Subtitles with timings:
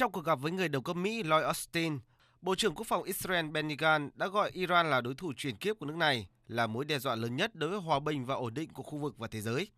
[0.00, 1.98] Trong cuộc gặp với người đồng cấp Mỹ Lloyd Austin,
[2.40, 5.78] Bộ trưởng Quốc phòng Israel Benny Gantz đã gọi Iran là đối thủ chuyển kiếp
[5.78, 8.54] của nước này, là mối đe dọa lớn nhất đối với hòa bình và ổn
[8.54, 9.68] định của khu vực và thế giới.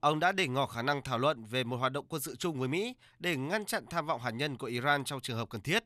[0.00, 2.58] Ông đã để ngỏ khả năng thảo luận về một hoạt động quân sự chung
[2.58, 5.60] với Mỹ để ngăn chặn tham vọng hạt nhân của Iran trong trường hợp cần
[5.60, 5.84] thiết.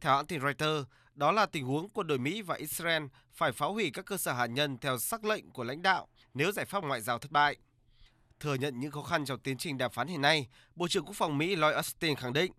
[0.00, 3.02] Theo hãng tin Reuters, đó là tình huống quân đội Mỹ và Israel
[3.32, 6.52] phải phá hủy các cơ sở hạt nhân theo sắc lệnh của lãnh đạo nếu
[6.52, 7.56] giải pháp ngoại giao thất bại.
[8.40, 11.16] Thừa nhận những khó khăn trong tiến trình đàm phán hiện nay, Bộ trưởng Quốc
[11.16, 12.52] phòng Mỹ Lloyd Austin khẳng định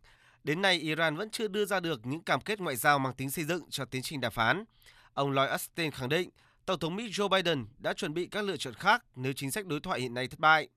[0.43, 3.29] Đến nay, Iran vẫn chưa đưa ra được những cam kết ngoại giao mang tính
[3.29, 4.63] xây dựng cho tiến trình đàm phán.
[5.13, 6.29] Ông Lloyd Austin khẳng định,
[6.65, 9.65] Tổng thống Mỹ Joe Biden đã chuẩn bị các lựa chọn khác nếu chính sách
[9.65, 10.67] đối thoại hiện nay thất bại.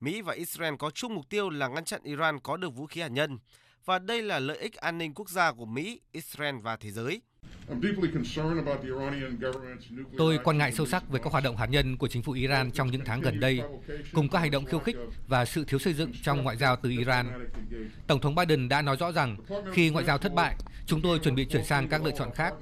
[0.00, 3.00] Mỹ và Israel có chung mục tiêu là ngăn chặn Iran có được vũ khí
[3.00, 3.38] hạt nhân,
[3.84, 7.20] và đây là lợi ích an ninh quốc gia của Mỹ, Israel và thế giới.
[10.18, 12.70] Tôi quan ngại sâu sắc về các hoạt động hạt nhân của chính phủ Iran
[12.70, 13.60] trong những tháng gần đây,
[14.12, 14.96] cùng các hành động khiêu khích
[15.28, 17.48] và sự thiếu xây dựng trong ngoại giao từ Iran.
[18.06, 19.36] Tổng thống Biden đã nói rõ rằng
[19.72, 22.54] khi ngoại giao thất bại, chúng tôi chuẩn bị chuyển sang các lựa chọn khác.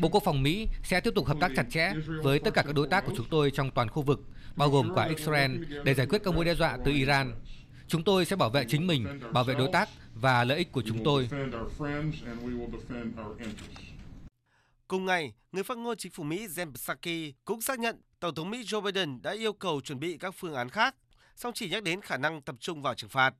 [0.00, 1.92] Bộ Quốc phòng Mỹ sẽ tiếp tục hợp tác chặt chẽ
[2.22, 4.20] với tất cả các đối tác của chúng tôi trong toàn khu vực,
[4.56, 7.32] bao gồm cả Israel, để giải quyết các mối đe dọa từ Iran.
[7.88, 10.82] Chúng tôi sẽ bảo vệ chính mình, bảo vệ đối tác và lợi ích của
[10.86, 11.28] chúng tôi.
[14.88, 18.50] Cùng ngày, người phát ngôn chính phủ Mỹ Jen Psaki cũng xác nhận Tổng thống
[18.50, 20.94] Mỹ Joe Biden đã yêu cầu chuẩn bị các phương án khác,
[21.36, 23.34] song chỉ nhắc đến khả năng tập trung vào trừng phạt.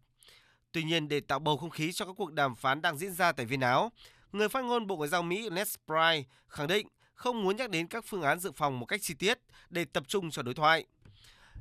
[0.72, 3.32] Tuy nhiên, để tạo bầu không khí cho các cuộc đàm phán đang diễn ra
[3.32, 3.92] tại Viên Áo,
[4.32, 7.86] người phát ngôn Bộ Ngoại giao Mỹ Ned Price khẳng định không muốn nhắc đến
[7.86, 9.38] các phương án dự phòng một cách chi tiết
[9.70, 10.84] để tập trung cho đối thoại.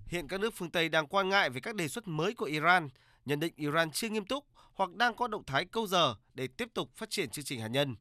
[0.07, 2.89] Hiện các nước phương Tây đang quan ngại về các đề xuất mới của Iran,
[3.25, 6.69] nhận định Iran chưa nghiêm túc hoặc đang có động thái câu giờ để tiếp
[6.73, 7.95] tục phát triển chương trình hạt nhân.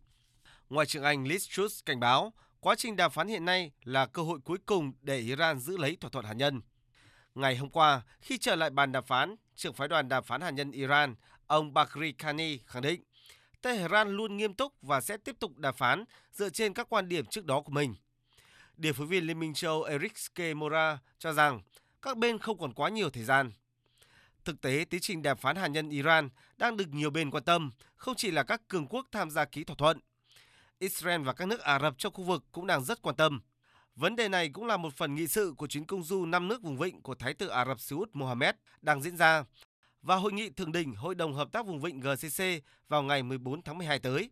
[0.72, 4.22] Ngoại trưởng Anh Liz Truss cảnh báo quá trình đàm phán hiện nay là cơ
[4.22, 6.60] hội cuối cùng để Iran giữ lấy thỏa thuận hạt nhân.
[7.34, 10.50] Ngày hôm qua, khi trở lại bàn đàm phán, trưởng phái đoàn đàm phán hạt
[10.50, 11.14] nhân Iran,
[11.46, 13.02] ông Bakri Khani khẳng định
[13.62, 17.26] Tehran luôn nghiêm túc và sẽ tiếp tục đàm phán dựa trên các quan điểm
[17.26, 17.94] trước đó của mình.
[18.76, 20.12] Điều phối viên Liên minh châu Eric
[20.56, 21.60] Mora cho rằng
[22.02, 23.52] các bên không còn quá nhiều thời gian.
[24.44, 27.70] Thực tế, tiến trình đàm phán hạt nhân Iran đang được nhiều bên quan tâm,
[27.96, 29.98] không chỉ là các cường quốc tham gia ký thỏa thuận.
[30.82, 33.40] Israel và các nước Ả Rập trong khu vực cũng đang rất quan tâm.
[33.96, 36.62] Vấn đề này cũng là một phần nghị sự của chuyến công du năm nước
[36.62, 39.44] vùng vịnh của Thái tử Ả Rập Xê Út Mohammed đang diễn ra
[40.02, 42.44] và hội nghị thượng đỉnh Hội đồng Hợp tác vùng vịnh GCC
[42.88, 44.30] vào ngày 14 tháng 12 tới.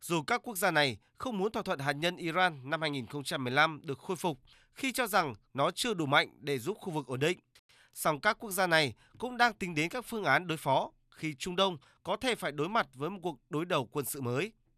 [0.00, 3.98] Dù các quốc gia này không muốn thỏa thuận hạt nhân Iran năm 2015 được
[3.98, 4.38] khôi phục
[4.74, 7.38] khi cho rằng nó chưa đủ mạnh để giúp khu vực ổn định,
[7.94, 11.34] song các quốc gia này cũng đang tính đến các phương án đối phó khi
[11.34, 14.52] Trung Đông có thể phải đối mặt với một cuộc đối đầu quân sự mới.